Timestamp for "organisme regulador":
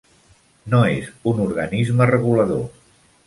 1.45-2.65